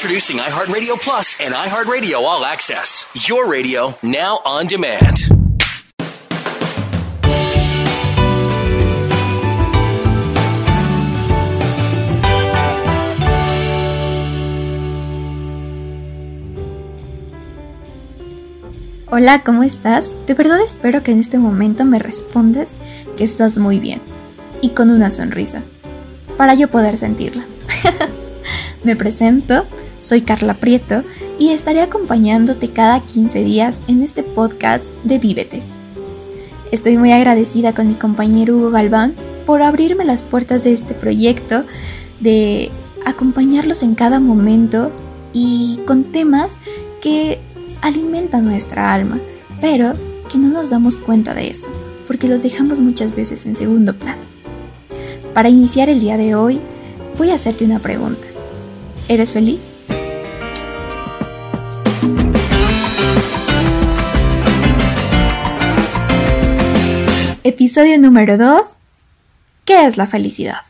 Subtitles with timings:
[0.00, 3.08] Introducing iHeartRadio Plus and iHeartRadio All Access.
[3.28, 5.26] Your radio now on demand.
[19.10, 20.14] Hola, ¿cómo estás?
[20.28, 22.76] De verdad espero que en este momento me respondes
[23.16, 24.00] que estás muy bien
[24.60, 25.64] y con una sonrisa,
[26.36, 27.44] para yo poder sentirla.
[28.84, 29.66] me presento,
[29.98, 31.02] soy Carla Prieto
[31.38, 35.62] y estaré acompañándote cada 15 días en este podcast de Vívete.
[36.70, 41.64] Estoy muy agradecida con mi compañero Hugo Galván por abrirme las puertas de este proyecto,
[42.20, 42.70] de
[43.04, 44.92] acompañarlos en cada momento
[45.32, 46.58] y con temas
[47.00, 47.38] que
[47.80, 49.18] alimentan nuestra alma,
[49.60, 49.94] pero
[50.30, 51.70] que no nos damos cuenta de eso,
[52.06, 54.20] porque los dejamos muchas veces en segundo plano.
[55.32, 56.60] Para iniciar el día de hoy,
[57.16, 58.26] voy a hacerte una pregunta.
[59.08, 59.77] ¿Eres feliz?
[67.48, 68.76] Episodio número 2.
[69.64, 70.60] ¿Qué es la felicidad?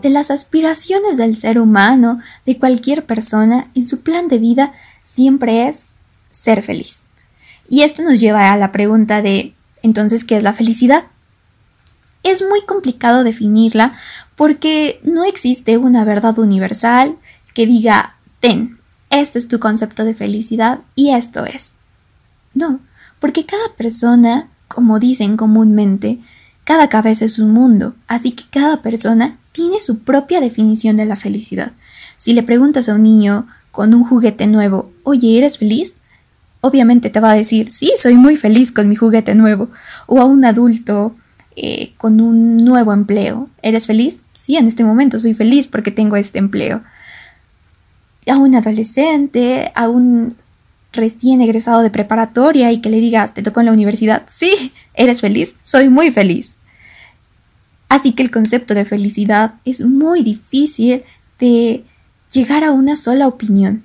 [0.00, 4.72] De las aspiraciones del ser humano, de cualquier persona, en su plan de vida
[5.02, 5.92] siempre es
[6.30, 7.08] ser feliz.
[7.68, 11.04] Y esto nos lleva a la pregunta de, entonces, ¿qué es la felicidad?
[12.22, 13.92] Es muy complicado definirla
[14.34, 17.18] porque no existe una verdad universal
[17.52, 21.76] que diga, ten, este es tu concepto de felicidad y esto es.
[22.54, 22.80] No,
[23.22, 26.18] porque cada persona, como dicen comúnmente,
[26.64, 31.14] cada cabeza es un mundo, así que cada persona tiene su propia definición de la
[31.14, 31.70] felicidad.
[32.16, 36.00] Si le preguntas a un niño con un juguete nuevo, oye, ¿eres feliz?
[36.62, 39.70] Obviamente te va a decir, sí, soy muy feliz con mi juguete nuevo.
[40.08, 41.14] O a un adulto
[41.54, 44.24] eh, con un nuevo empleo, ¿eres feliz?
[44.32, 46.82] Sí, en este momento soy feliz porque tengo este empleo.
[48.26, 50.28] A un adolescente, a un
[50.92, 55.20] recién egresado de preparatoria y que le digas, te tocó en la universidad, sí, eres
[55.20, 56.58] feliz, soy muy feliz.
[57.88, 61.02] Así que el concepto de felicidad es muy difícil
[61.38, 61.84] de
[62.32, 63.84] llegar a una sola opinión.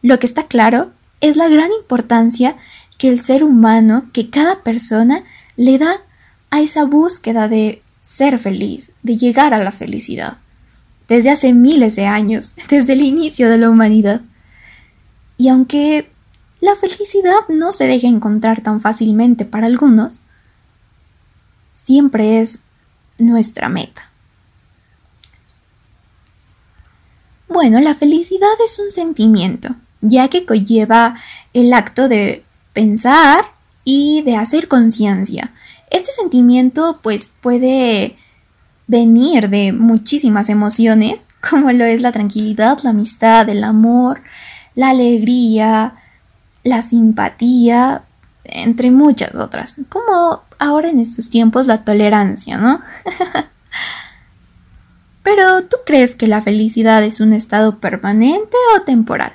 [0.00, 2.56] Lo que está claro es la gran importancia
[2.98, 5.24] que el ser humano, que cada persona
[5.56, 5.96] le da
[6.50, 10.36] a esa búsqueda de ser feliz, de llegar a la felicidad.
[11.08, 14.20] Desde hace miles de años, desde el inicio de la humanidad.
[15.36, 16.11] Y aunque
[16.62, 20.22] la felicidad no se deja encontrar tan fácilmente para algunos,
[21.74, 22.60] siempre es
[23.18, 24.10] nuestra meta.
[27.48, 31.16] Bueno, la felicidad es un sentimiento, ya que conlleva
[31.52, 33.44] el acto de pensar
[33.82, 35.52] y de hacer conciencia.
[35.90, 38.16] Este sentimiento pues puede
[38.86, 44.22] venir de muchísimas emociones, como lo es la tranquilidad, la amistad, el amor,
[44.76, 45.96] la alegría,
[46.64, 48.02] la simpatía,
[48.44, 52.80] entre muchas otras, como ahora en estos tiempos la tolerancia, ¿no?
[55.22, 59.32] Pero ¿tú crees que la felicidad es un estado permanente o temporal?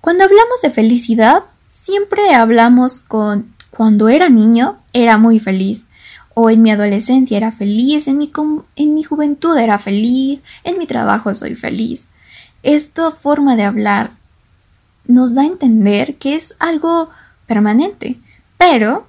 [0.00, 5.88] Cuando hablamos de felicidad, siempre hablamos con cuando era niño era muy feliz,
[6.32, 8.30] o en mi adolescencia era feliz, en mi,
[8.76, 12.08] en mi juventud era feliz, en mi trabajo soy feliz.
[12.62, 14.12] Esta forma de hablar
[15.08, 17.10] nos da a entender que es algo
[17.46, 18.18] permanente,
[18.58, 19.06] pero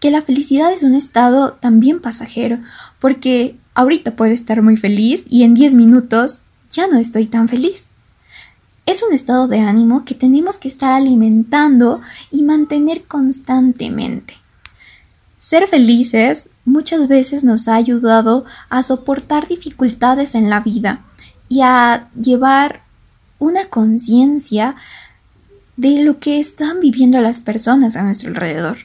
[0.00, 2.58] que la felicidad es un estado también pasajero,
[3.00, 7.88] porque ahorita puedo estar muy feliz y en 10 minutos ya no estoy tan feliz.
[8.86, 14.34] Es un estado de ánimo que tenemos que estar alimentando y mantener constantemente.
[15.36, 21.04] Ser felices muchas veces nos ha ayudado a soportar dificultades en la vida
[21.48, 22.82] y a llevar
[23.38, 24.76] una conciencia
[25.78, 28.78] de lo que están viviendo las personas a nuestro alrededor.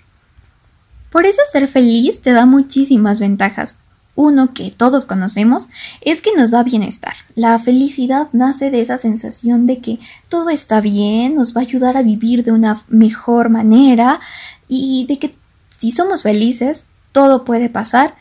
[1.12, 3.80] Por eso ser feliz te da muchísimas ventajas.
[4.14, 5.70] Uno que todos conocemos
[6.02, 7.16] es que nos da bienestar.
[7.34, 11.98] La felicidad nace de esa sensación de que todo está bien, nos va a ayudar
[11.98, 14.20] a vivir de una mejor manera
[14.68, 15.36] y de que
[15.76, 18.16] si somos felices, todo puede pasar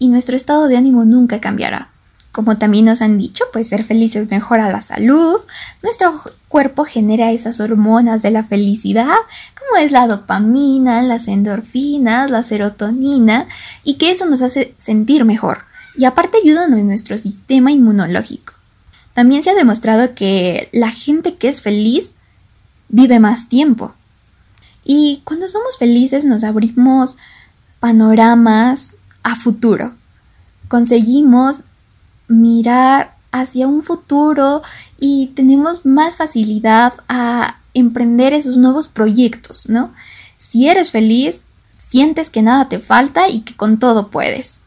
[0.00, 1.92] y nuestro estado de ánimo nunca cambiará.
[2.36, 5.40] Como también nos han dicho, pues ser felices mejora la salud,
[5.82, 9.14] nuestro cuerpo genera esas hormonas de la felicidad,
[9.58, 13.46] como es la dopamina, las endorfinas, la serotonina,
[13.84, 15.64] y que eso nos hace sentir mejor.
[15.96, 18.52] Y aparte ayuda a nuestro sistema inmunológico.
[19.14, 22.12] También se ha demostrado que la gente que es feliz
[22.90, 23.94] vive más tiempo.
[24.84, 27.16] Y cuando somos felices nos abrimos
[27.80, 29.94] panoramas a futuro.
[30.68, 31.62] Conseguimos
[32.28, 34.62] mirar hacia un futuro
[34.98, 39.92] y tenemos más facilidad a emprender esos nuevos proyectos, ¿no?
[40.38, 41.42] Si eres feliz,
[41.78, 44.60] sientes que nada te falta y que con todo puedes.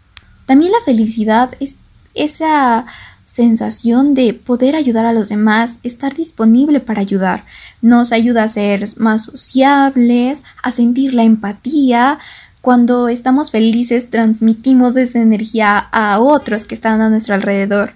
[0.45, 1.77] También la felicidad es
[2.13, 2.85] esa
[3.25, 7.45] sensación de poder ayudar a los demás, estar disponible para ayudar.
[7.81, 12.19] Nos ayuda a ser más sociables, a sentir la empatía.
[12.61, 17.93] Cuando estamos felices transmitimos esa energía a otros que están a nuestro alrededor.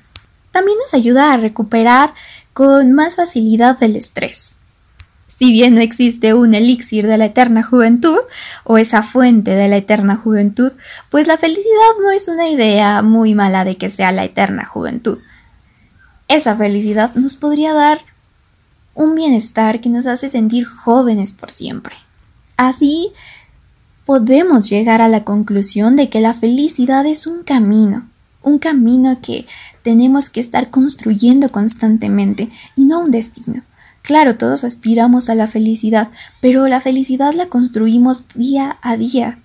[0.51, 2.13] También nos ayuda a recuperar
[2.53, 4.55] con más facilidad del estrés.
[5.27, 8.19] Si bien no existe un elixir de la eterna juventud
[8.63, 10.71] o esa fuente de la eterna juventud,
[11.09, 15.19] pues la felicidad no es una idea muy mala de que sea la eterna juventud.
[16.27, 17.99] Esa felicidad nos podría dar
[18.93, 21.95] un bienestar que nos hace sentir jóvenes por siempre.
[22.55, 23.11] Así
[24.05, 28.09] podemos llegar a la conclusión de que la felicidad es un camino,
[28.41, 29.45] un camino que
[29.81, 33.63] tenemos que estar construyendo constantemente y no un destino.
[34.01, 36.09] Claro, todos aspiramos a la felicidad,
[36.41, 39.39] pero la felicidad la construimos día a día.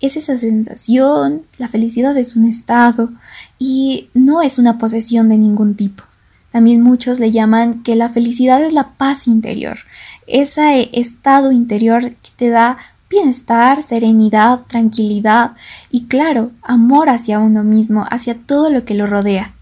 [0.00, 3.12] Es esa sensación, la felicidad es un estado
[3.58, 6.02] y no es una posesión de ningún tipo.
[6.50, 9.78] También muchos le llaman que la felicidad es la paz interior,
[10.26, 12.78] ese estado interior que te da
[13.18, 15.52] bienestar, serenidad, tranquilidad
[15.90, 19.54] y claro, amor hacia uno mismo, hacia todo lo que lo rodea.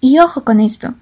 [0.00, 0.94] Y ojo con esto,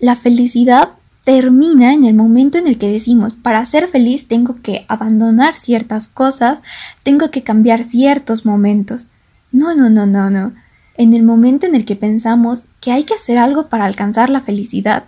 [0.00, 0.90] la felicidad
[1.24, 6.08] termina en el momento en el que decimos, para ser feliz tengo que abandonar ciertas
[6.08, 6.60] cosas,
[7.02, 9.08] tengo que cambiar ciertos momentos.
[9.50, 10.52] No, no, no, no, no.
[10.96, 14.40] En el momento en el que pensamos que hay que hacer algo para alcanzar la
[14.40, 15.04] felicidad,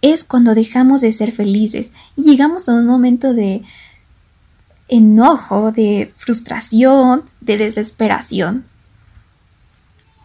[0.00, 3.62] es cuando dejamos de ser felices y llegamos a un momento de
[4.92, 8.66] enojo, de frustración, de desesperación.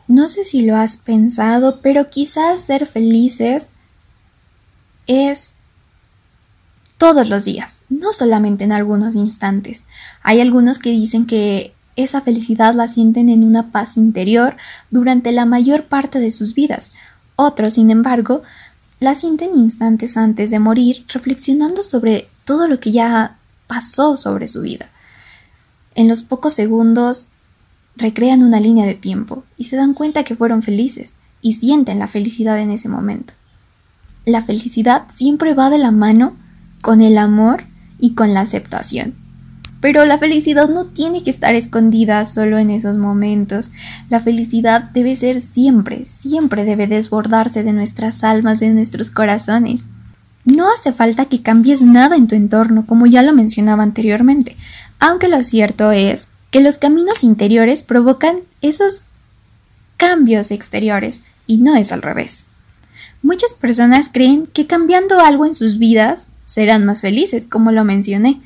[0.09, 3.69] No sé si lo has pensado, pero quizás ser felices
[5.07, 5.53] es
[6.97, 9.85] todos los días, no solamente en algunos instantes.
[10.21, 14.57] Hay algunos que dicen que esa felicidad la sienten en una paz interior
[14.91, 16.91] durante la mayor parte de sus vidas.
[17.37, 18.43] Otros, sin embargo,
[18.99, 23.37] la sienten instantes antes de morir, reflexionando sobre todo lo que ya
[23.67, 24.89] pasó sobre su vida.
[25.95, 27.27] En los pocos segundos
[27.95, 32.07] recrean una línea de tiempo y se dan cuenta que fueron felices y sienten la
[32.07, 33.33] felicidad en ese momento
[34.27, 36.35] la felicidad siempre va de la mano
[36.81, 37.63] con el amor
[37.97, 39.15] y con la aceptación.
[39.79, 43.71] Pero la felicidad no tiene que estar escondida solo en esos momentos.
[44.09, 49.91] La felicidad debe ser siempre, siempre debe desbordarse de nuestras almas, de nuestros corazones.
[50.47, 54.55] No hace falta que cambies nada en tu entorno, como ya lo mencionaba anteriormente,
[54.97, 59.03] aunque lo cierto es que los caminos interiores provocan esos
[59.97, 62.47] cambios exteriores, y no es al revés.
[63.21, 68.39] Muchas personas creen que cambiando algo en sus vidas serán más felices, como lo mencioné,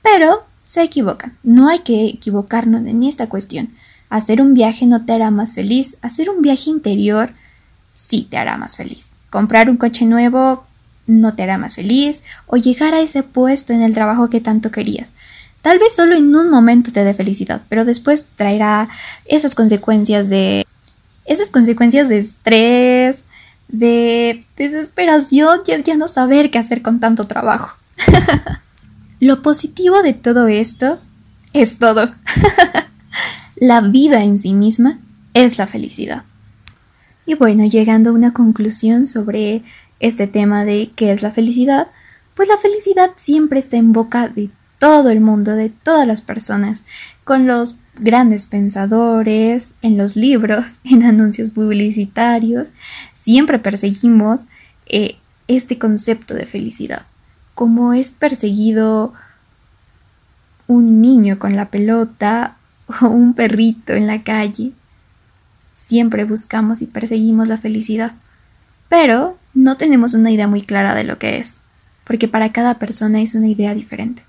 [0.00, 1.36] pero se equivocan.
[1.42, 3.70] No hay que equivocarnos en esta cuestión.
[4.10, 7.34] Hacer un viaje no te hará más feliz, hacer un viaje interior
[7.94, 9.08] sí te hará más feliz.
[9.28, 10.67] Comprar un coche nuevo
[11.08, 14.70] no te hará más feliz o llegar a ese puesto en el trabajo que tanto
[14.70, 15.12] querías.
[15.62, 18.88] Tal vez solo en un momento te dé felicidad, pero después traerá
[19.24, 20.64] esas consecuencias de
[21.24, 23.26] esas consecuencias de estrés,
[23.68, 27.76] de desesperación y ya no saber qué hacer con tanto trabajo.
[29.20, 31.00] Lo positivo de todo esto
[31.52, 32.08] es todo.
[33.56, 35.00] la vida en sí misma
[35.34, 36.24] es la felicidad.
[37.26, 39.62] Y bueno, llegando a una conclusión sobre
[40.00, 41.88] este tema de qué es la felicidad,
[42.34, 46.84] pues la felicidad siempre está en boca de todo el mundo, de todas las personas,
[47.24, 52.70] con los grandes pensadores, en los libros, en anuncios publicitarios,
[53.12, 54.46] siempre perseguimos
[54.86, 55.16] eh,
[55.48, 57.06] este concepto de felicidad.
[57.54, 59.14] Como es perseguido
[60.66, 62.56] un niño con la pelota
[63.02, 64.72] o un perrito en la calle,
[65.74, 68.12] siempre buscamos y perseguimos la felicidad.
[68.88, 71.62] Pero no tenemos una idea muy clara de lo que es,
[72.04, 74.22] porque para cada persona es una idea diferente.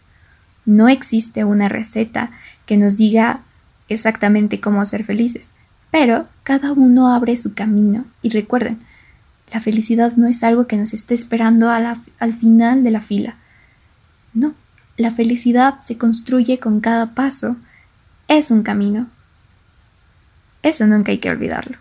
[0.65, 2.31] No existe una receta
[2.65, 3.43] que nos diga
[3.87, 5.51] exactamente cómo ser felices,
[5.91, 8.77] pero cada uno abre su camino y recuerden,
[9.51, 13.37] la felicidad no es algo que nos esté esperando al final de la fila.
[14.33, 14.53] No,
[14.95, 17.55] la felicidad se construye con cada paso.
[18.27, 19.07] Es un camino.
[20.61, 21.77] Eso nunca hay que olvidarlo.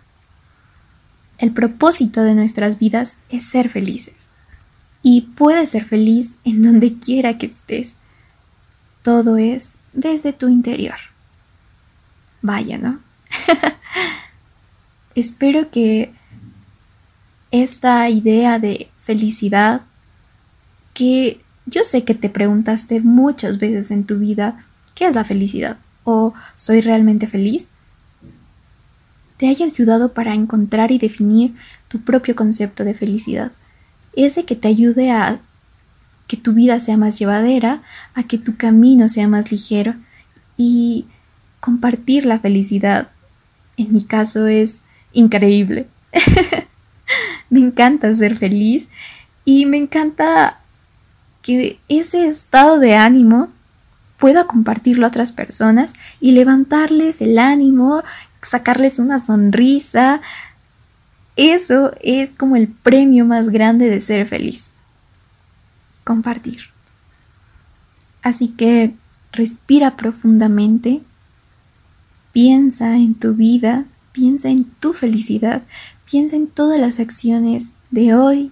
[1.39, 4.31] El propósito de nuestras vidas es ser felices.
[5.01, 7.95] Y puedes ser feliz en donde quiera que estés.
[9.01, 10.97] Todo es desde tu interior.
[12.41, 12.99] Vaya, ¿no?
[15.15, 16.13] espero que
[17.51, 19.81] esta idea de felicidad,
[20.93, 25.77] que yo sé que te preguntaste muchas veces en tu vida, ¿qué es la felicidad?
[26.03, 27.69] ¿O soy realmente feliz?
[29.39, 31.55] Te haya ayudado para encontrar y definir
[31.87, 33.53] tu propio concepto de felicidad.
[34.13, 35.39] Ese que te ayude a
[36.27, 37.81] que tu vida sea más llevadera,
[38.15, 39.95] a que tu camino sea más ligero
[40.57, 41.07] y
[41.61, 43.11] compartir la felicidad.
[43.77, 44.81] En mi caso es
[45.13, 45.87] increíble.
[47.49, 48.89] me encanta ser feliz
[49.45, 50.59] y me encanta
[51.43, 53.47] que ese estado de ánimo
[54.17, 58.03] pueda compartirlo a otras personas y levantarles el ánimo,
[58.41, 60.21] sacarles una sonrisa.
[61.35, 64.73] Eso es como el premio más grande de ser feliz
[66.03, 66.71] compartir.
[68.23, 68.95] Así que
[69.31, 71.01] respira profundamente,
[72.33, 75.63] piensa en tu vida, piensa en tu felicidad,
[76.09, 78.51] piensa en todas las acciones de hoy,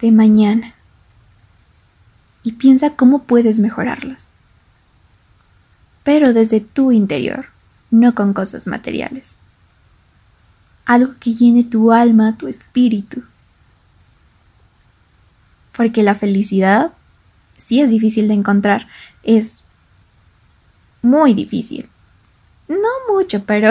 [0.00, 0.74] de mañana
[2.42, 4.30] y piensa cómo puedes mejorarlas.
[6.04, 7.46] Pero desde tu interior,
[7.94, 9.38] no con cosas materiales.
[10.84, 13.22] Algo que llene tu alma, tu espíritu,
[15.76, 16.92] porque la felicidad
[17.56, 18.88] sí es difícil de encontrar,
[19.22, 19.62] es
[21.02, 21.88] muy difícil.
[22.68, 23.70] No mucho, pero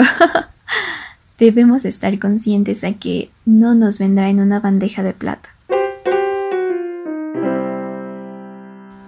[1.38, 5.50] debemos estar conscientes a que no nos vendrá en una bandeja de plata.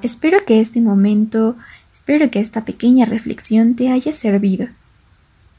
[0.02, 1.56] Espero que este momento,
[1.92, 4.68] espero que esta pequeña reflexión te haya servido.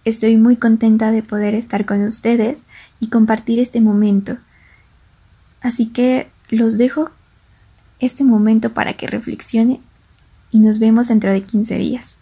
[0.07, 2.63] Estoy muy contenta de poder estar con ustedes
[3.01, 4.37] y compartir este momento.
[5.59, 7.09] Así que los dejo
[7.99, 9.81] este momento para que reflexione
[10.49, 12.19] y nos vemos dentro de 15 días.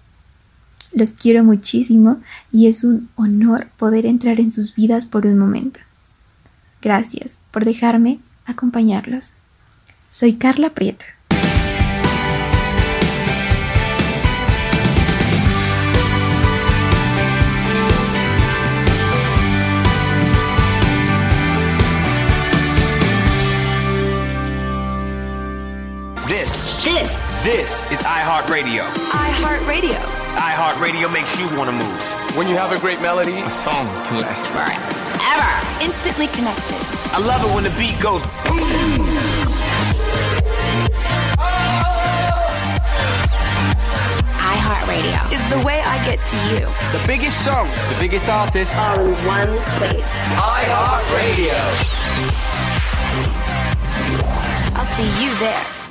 [0.93, 5.79] Los quiero muchísimo y es un honor poder entrar en sus vidas por un momento.
[6.81, 9.33] Gracias por dejarme acompañarlos.
[10.09, 11.05] Soy Carla Prieto.
[27.45, 28.81] This is iHeartRadio.
[29.13, 30.01] iHeartRadio.
[30.33, 32.35] iHeartRadio makes you want to move.
[32.35, 34.73] When you have a great melody, a song can last forever.
[35.21, 35.85] Ever!
[35.85, 36.81] Instantly connected.
[37.13, 38.25] I love it when the beat goes.
[38.49, 39.05] Boom.
[44.41, 46.65] iHeartRadio is the way I get to you.
[46.97, 50.09] The biggest song, the biggest artist, all in one place.
[50.33, 51.61] iHeartRadio.
[54.73, 55.84] I'll see you there.